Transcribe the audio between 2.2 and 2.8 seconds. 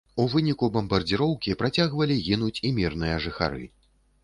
гінуць і